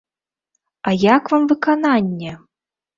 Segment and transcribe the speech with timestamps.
[0.89, 2.31] А як вам выкананне?